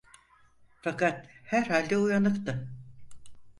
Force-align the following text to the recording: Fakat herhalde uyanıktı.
Fakat 0.81 1.27
herhalde 1.43 1.95
uyanıktı. 1.97 2.67